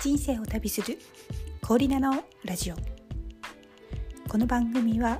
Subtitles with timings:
[0.00, 0.96] 人生を旅する
[1.60, 2.76] コーリナのラジオ。
[4.28, 5.18] この番組は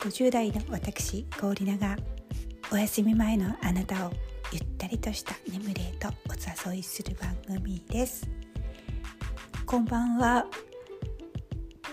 [0.00, 1.96] 50代の私コーリナが
[2.72, 4.10] お休み前のあなたを
[4.50, 8.26] ゆったりとした眠れとお誘いする番組です。
[9.66, 10.46] こんばんは。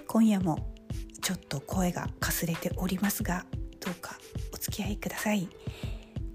[0.07, 0.73] 今夜も
[1.21, 3.45] ちょっと声がかすれておりますが
[3.81, 4.17] どうか
[4.53, 5.49] お付き合いください。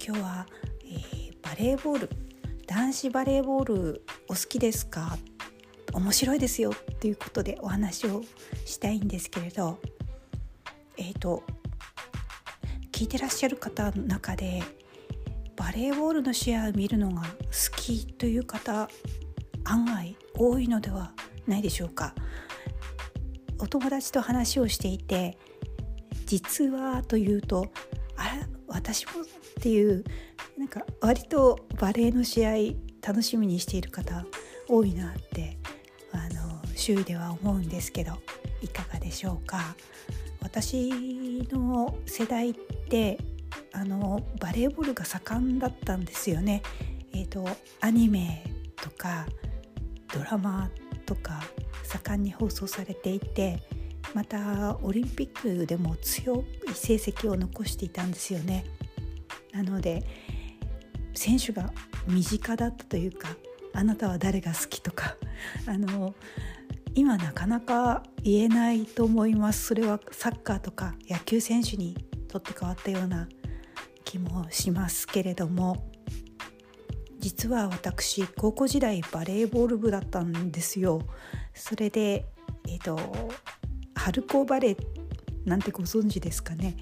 [0.07, 0.47] 今日は、
[0.85, 2.11] えー、バレーボール。
[2.67, 5.17] 男子バレーボールお好きですか？
[5.95, 8.23] 面白いですよっていうことでお話を
[8.65, 9.79] したいんですけれど
[10.97, 11.43] えっ、ー、と
[12.93, 14.63] 聞いてらっしゃる方の中で
[15.57, 18.89] バレーボールの試合を見るのが好きという方
[19.65, 21.13] 案外多いのでは
[21.47, 22.15] ないでしょうか。
[23.59, 25.39] お友達と話をしていて
[26.27, 27.73] 実はというと
[28.17, 29.25] あら私もっ
[29.63, 30.05] ていう
[30.59, 32.53] なんか割とバレーの試合
[33.07, 34.27] 楽しみにしている方
[34.69, 35.57] 多いなって
[36.19, 38.13] あの周囲では思うんですけど
[38.63, 39.77] いかがでしょうか？
[40.43, 43.19] 私の世代って
[43.73, 46.63] あのバレーボールが盛んだったんですよね。
[47.13, 47.47] えーと、
[47.81, 48.45] アニメ
[48.77, 49.27] とか
[50.13, 50.71] ドラマ
[51.07, 51.43] とか
[51.83, 53.63] 盛んに放送されていて
[54.15, 58.65] またオリンピックでも強い成績を残していたんですよね。
[59.53, 60.05] なので
[61.15, 61.73] 選手が
[62.07, 63.37] 身近だったというか
[63.75, 65.17] あなたは誰が好きとか。
[65.67, 66.15] あの
[66.95, 69.67] 今なかなか言えないと思います。
[69.67, 71.97] それはサッカーとか野球選手に
[72.29, 73.29] とって変わったような
[74.05, 75.91] 気もしますけれども。
[77.19, 81.01] 実は私高校時代バレーボール部だったんですよ。
[81.55, 82.27] それで
[82.69, 82.99] えっ、ー、と
[83.95, 84.77] 春高バレー
[85.47, 86.77] なんてご存知ですかね、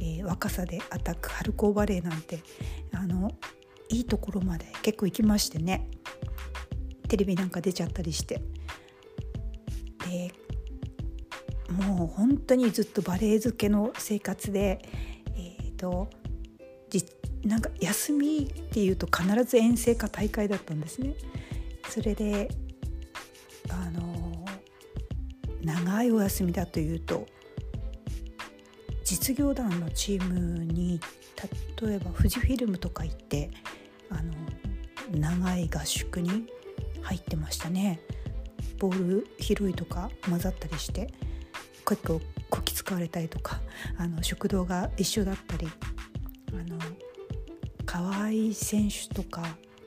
[0.00, 2.42] えー、若さでアタック春高バレーなんて
[2.92, 3.32] あの
[3.88, 5.88] いいところまで結構行きましてね。
[7.08, 8.40] テレビなんか出ちゃったりして
[10.08, 10.32] で
[11.72, 14.80] もう本当にずっとバレエ漬けの生活で
[15.36, 16.08] えっ、ー、と
[17.44, 21.14] なんか休みっていうと必ず遠征か大会だったんですね。
[21.88, 22.50] それで
[23.68, 24.44] あの
[25.62, 27.26] 長いお休みだというと
[29.04, 31.00] 実業団のチームに
[31.82, 33.50] 例えば富士フィルムとか行って
[34.10, 34.32] あの
[35.10, 36.46] 長い合宿に
[37.02, 38.00] 入ってましたね。
[38.78, 41.12] ボール拾いとか混ざったりして
[41.86, 43.60] 結構こき使われたりとか
[43.98, 45.68] あの食堂が一緒だったり
[46.52, 46.78] あの
[47.84, 49.42] 河合選手とか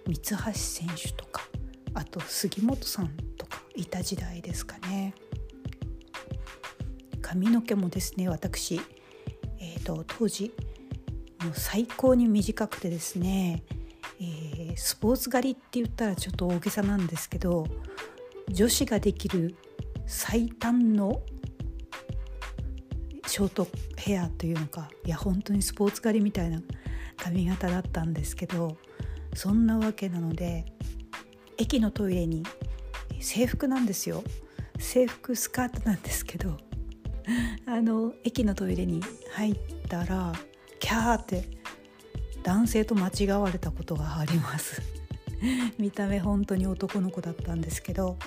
[0.06, 1.42] 三橋選手とか
[1.94, 3.08] あと杉本さん
[3.38, 5.14] とかいた時代ですかね。
[7.22, 8.80] 髪の毛もですね私、
[9.60, 10.54] えーと、当時
[11.44, 13.64] もう最高に短くてですね
[14.76, 17.66] スポーツ狩りって言ったらちょっと大げさなんですけど
[18.50, 19.56] 女子ができる
[20.06, 21.22] 最短の
[23.28, 23.68] ショート
[23.98, 26.62] ヘアというのかいや本当にスポーツ狩りみたいな
[27.18, 28.78] 髪型だったんですけど
[29.34, 30.66] そんなわけなので
[31.58, 32.44] 駅のトイレに
[33.20, 34.24] 制服なんですよ。
[34.80, 36.58] 制服スカートなんですけど
[37.66, 39.02] あの駅のトイレに
[39.34, 39.56] 入っ
[39.88, 40.34] たら
[40.80, 41.48] キャーって
[42.44, 44.82] 男性と間違われたことがあります。
[45.80, 48.18] 見た目本当に男の子だったんですけど。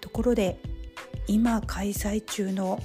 [0.00, 0.58] ところで
[1.26, 2.80] 今開催中の、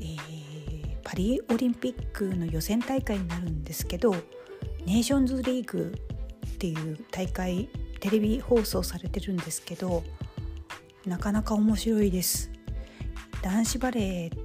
[0.00, 4.12] えー、パリオリンピックの予選大会になるんですけど
[4.84, 5.94] ネーションズリーグ
[6.46, 7.68] っていう大会
[8.00, 10.02] テレビ放送されてるんですけど
[11.06, 12.50] なかなか面白いです。
[13.42, 14.38] 男子バレーっ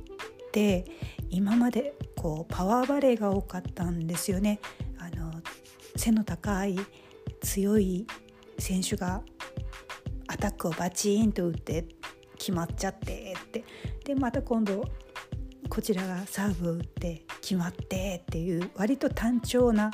[0.51, 0.86] て
[1.30, 4.59] 今までこうパワーバレーが多かったんですよね。
[4.97, 5.31] あの
[5.96, 6.78] 背の高い
[7.40, 8.06] 強い
[8.57, 9.22] 選手が
[10.28, 11.85] アタックをバチーンと打って
[12.38, 13.63] 決まっちゃってって
[14.03, 14.84] でまた今度
[15.69, 19.90] こちらがサーブを打って決まってっていう割と単調な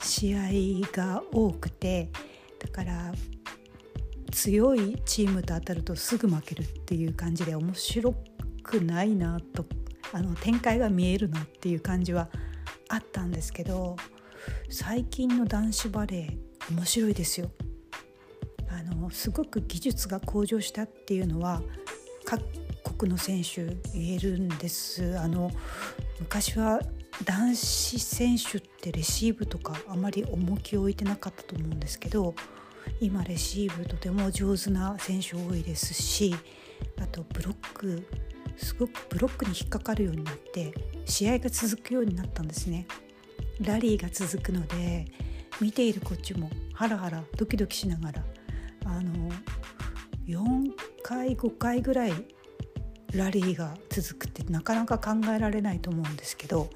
[0.00, 0.40] 試合
[0.90, 2.10] が多くて
[2.58, 3.12] だから
[4.32, 8.16] 強いチームと当たるとすぐ負けるっていう感じで面白
[8.64, 9.64] くないなと
[10.12, 12.28] あの展開が見えるなっていう感じは
[12.88, 13.96] あったんですけど
[14.70, 17.50] 最近の男子バレー面白いですよ。
[18.70, 21.62] あのすごく技術が向上したっていうのは
[22.24, 22.42] 各
[22.98, 23.64] 国の選手
[23.94, 25.50] 言えるんですあの
[26.20, 26.80] 昔は
[27.24, 32.34] 男子選手ってレシーブとかあまり重きを置いてなかったと思うんですけど
[33.00, 36.34] 今レシーブとても上手な選手多いですし
[37.00, 38.06] あとブロック
[38.58, 40.74] すごくブロックに引っかかるようになって
[41.04, 42.86] 試合が続くようになったんですね
[43.60, 45.06] ラリーが続くので
[45.60, 48.24] 見ているこっちもハラハラドキドキしながら
[48.84, 49.30] あの
[50.26, 50.72] 4
[51.02, 52.12] 回5回ぐらい
[53.14, 56.68] ラリーが続くってなかなか考えられないと思うんですけど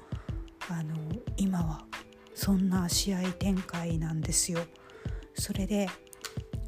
[0.69, 0.95] あの
[1.37, 1.85] 今は
[2.33, 4.59] そんな試合展開なんですよ。
[5.35, 5.87] それで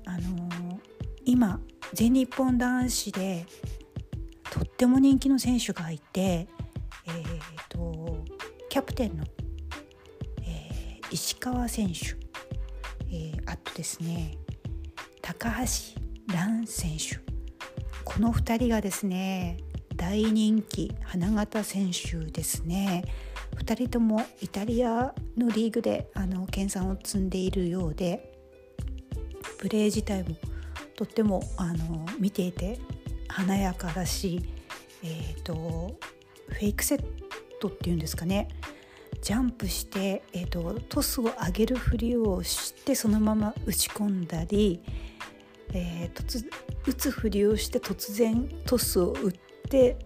[0.05, 0.79] あの
[1.25, 1.59] 今
[1.93, 3.45] 全日本男子で
[4.55, 8.23] とっても人気の選手がいて、えーと、
[8.69, 9.25] キャプテンの、
[10.43, 12.15] えー、石川選手、
[13.09, 14.37] えー、あとですね
[15.21, 17.19] 高橋蘭選手
[18.05, 19.57] この2人がですね
[19.93, 23.03] 大人気花形選手ですね。
[23.57, 28.33] 2人ともイタリアのリーグであの研鑽を積んでいるようで
[29.57, 30.35] プレー自体も
[30.95, 32.79] とってもあの見ていて
[33.35, 34.41] 華やかだし、
[35.03, 35.99] えーと、
[36.47, 37.03] フェイクセッ
[37.59, 38.47] トっていうんですかね
[39.21, 44.81] ジャンプして、えーと、トスを上げるふりをしてそのまま打ち込んだり、
[45.73, 46.45] えー、突
[46.87, 49.31] 打つふりをして突然トスを打っ
[49.69, 49.97] て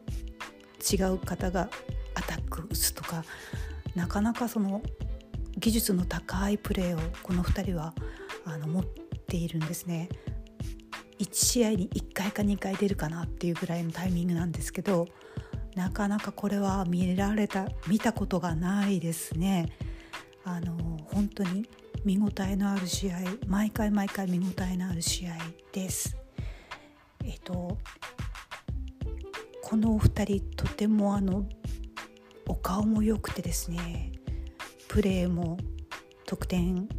[0.92, 1.70] 違う方が
[2.16, 3.24] アタック打つとか
[3.94, 4.82] なかなかその
[5.58, 7.94] 技術の高いプレーをこの2人は
[8.46, 8.84] あの持っ
[9.28, 10.10] ているんですね。
[11.20, 15.08] 1試合に1回か2回出るかなっていうぐらいのタイミングなんですけど
[15.76, 19.68] なかなかこれは見られた見たことがないですね。
[20.44, 20.76] あの
[21.06, 21.70] 本当に
[22.04, 23.18] 見応えのある試合
[23.48, 25.36] 毎回毎回見応えのある試合
[25.72, 26.18] です。
[27.24, 27.78] えっと
[29.62, 31.48] このお二人とてもあの
[32.48, 34.12] お顔も良くてですね
[34.88, 35.58] プレーも
[36.26, 36.90] 得点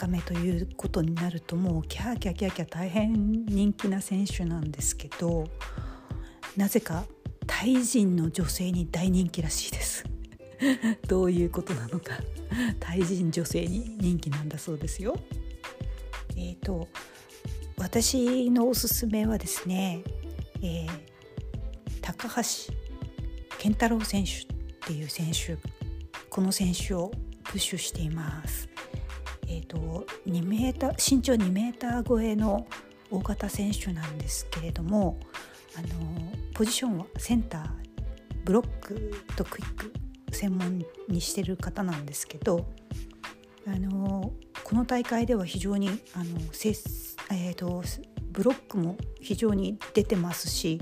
[0.00, 5.46] 高めということになるともうキャーキャーキャーキャー大変人気な選手なんですけど
[6.56, 7.04] なぜか
[7.46, 10.04] タイ人の女性に大人気らしいです。
[11.06, 12.18] どういうことなのか。
[12.78, 15.18] タイ人女性に人気なんだそうですよ。
[16.36, 16.88] えっ、ー、と
[17.76, 20.02] 私のおすすめはですね、
[20.62, 20.90] えー、
[22.00, 22.72] 高橋
[23.58, 24.46] 健太郎選手っ
[24.86, 25.58] ていう選手
[26.30, 27.10] この選手を
[27.44, 28.70] プッシュしています。
[29.50, 32.68] えーと、2メーター身長2メーター超えの
[33.10, 35.18] 大型選手なんですけれども
[35.76, 35.88] あの
[36.54, 37.68] ポジションはセンター
[38.44, 39.92] ブロックとクイック
[40.32, 42.64] 専門にしてる方なんですけど
[43.66, 44.32] あの
[44.62, 46.68] この大会では非常にあのせ、
[47.32, 47.82] えーと、
[48.30, 50.80] ブロックも非常に出てますし、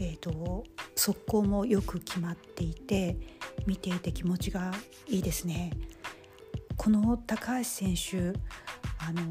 [0.00, 0.64] えーと
[0.96, 3.16] 速攻もよく決まっていて
[3.66, 4.72] 見ていて気持ちが
[5.08, 5.72] いいですね。
[6.76, 8.38] この高橋選手
[8.98, 9.22] あの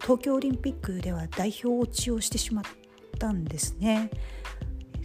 [0.00, 2.64] 東京オリンピックでは代表落ちをしてしまっ
[3.18, 4.10] たんですね。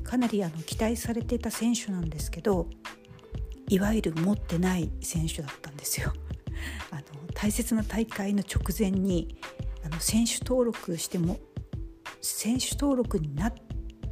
[0.04, 2.68] かなりあの期待されていた選手なんですけど
[3.70, 6.14] いわゆる持ってない選手だったんですよ。
[6.92, 7.02] あの
[7.34, 9.38] 大切な大会の直前に
[9.84, 11.40] あの選手登録しても
[12.22, 13.54] 選手登録になっ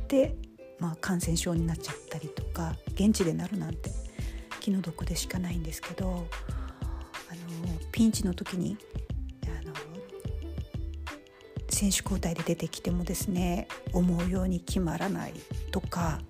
[0.07, 0.38] て、
[0.79, 3.91] まあ、感染症になっちゃったりとか現地でなるなんて
[4.61, 6.27] 気の毒でしかないんですけど
[7.99, 8.77] ピンチの時に
[9.43, 9.73] あの
[11.69, 15.33] 選手交代で出てきてもですね思うように決まらない
[15.69, 16.21] とか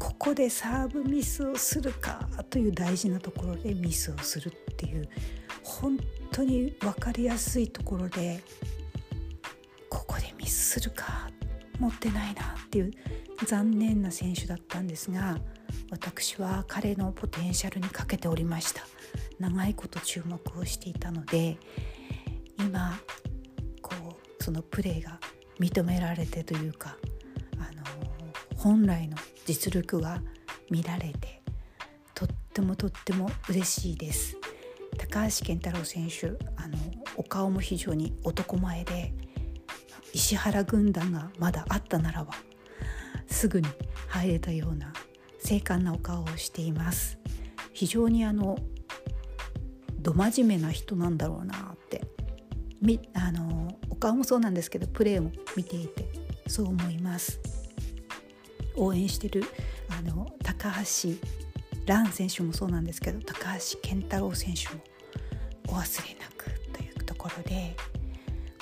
[0.00, 5.08] ここでサーブミスをするかという大事なところでミスをするっていう
[5.62, 5.96] 本
[6.32, 8.42] 当に分かりやすいところで
[9.88, 11.30] ここでミスするか
[11.78, 12.90] 持ってないなっていう
[13.46, 15.38] 残念な選手だったんですが
[15.92, 18.82] 私は彼のポテンシャルにかけておりました。
[19.38, 21.56] 長いこと注目をしていたので
[22.58, 22.98] 今
[23.82, 25.18] こうそのプレーが
[25.60, 26.96] 認められてというか
[27.58, 27.82] あの
[28.56, 29.16] 本来の
[29.46, 30.20] 実力が
[30.70, 31.42] 見られて
[32.14, 34.36] とってもとっても嬉しいです。
[34.96, 36.26] 高橋健太郎選手
[36.56, 36.76] あの
[37.16, 39.12] お顔も非常に男前で
[40.12, 42.34] 石原軍団がまだあったならば
[43.28, 43.68] すぐに
[44.08, 44.92] 入れたような
[45.38, 47.18] 精悍なお顔をしています。
[47.72, 48.58] 非常にあの
[50.08, 52.02] ど真面目な人なんだろうなって。
[52.80, 56.08] みあのお顔もそうなんですけどプレーも見ていて
[56.46, 57.40] そう思います。
[58.76, 59.42] 応援してる
[59.88, 61.10] あの高橋
[61.86, 64.80] 蘭選手もそうなんですけど高橋健太郎選手も
[65.68, 67.74] お忘れなくというところで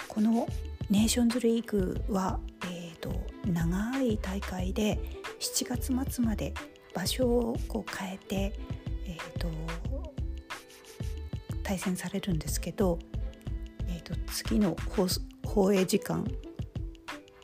[0.09, 0.49] この
[0.89, 3.13] ネーションズリーグは、えーと、
[3.45, 4.99] 長い大会で
[5.39, 6.55] 7月末まで
[6.95, 8.59] 場所をこう変えて、
[9.05, 9.49] えーと
[11.67, 13.01] 対戦されるんですけど、
[13.89, 14.77] えーと、次の
[15.45, 16.25] 放映時間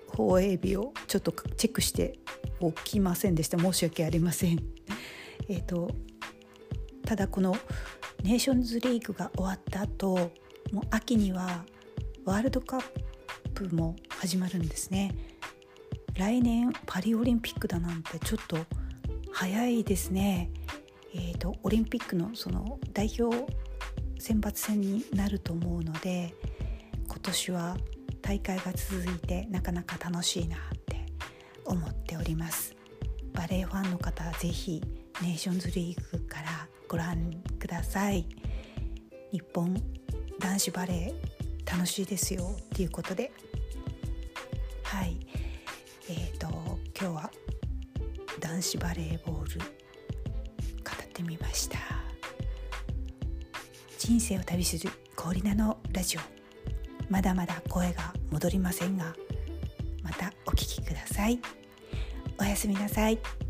[0.07, 2.21] 放映日をちょっとチェックして
[2.61, 3.59] おきませんでした。
[3.59, 4.61] 申し訳ありません。
[5.49, 5.91] えーと、
[7.05, 7.57] ただこの
[8.23, 10.31] ネーションズリーグが終わった後
[10.73, 11.65] もう秋には
[12.25, 12.83] ワールドカッ
[13.55, 15.17] クも始まるんですね。
[16.15, 18.57] 来年パリオリンピックだなんてちょっと
[19.33, 20.53] 早いですね。
[21.13, 23.53] えーと、オリンピックのその代表
[24.23, 26.33] 選抜戦になると思うので
[27.09, 27.77] 今年は
[28.23, 31.05] 大会が続いてなかなか楽しいなって
[31.65, 32.77] 思っております。
[33.33, 34.81] バレーファンの方ぜひ
[35.23, 38.25] ネーションズリーグからご覧ください。
[39.33, 39.75] 日本
[40.39, 43.33] 男子バレー楽しいですよっていうことで。
[44.85, 45.17] はい。
[46.09, 47.31] えーと、と今日は
[48.39, 49.65] 男子バレーボール語
[51.03, 52.02] ってみました。
[54.05, 56.21] 人生を旅する氷菜のラジオ
[57.09, 59.15] まだまだ声が戻りませんが
[60.03, 61.39] またお聴きください
[62.37, 63.42] おやすみなさい。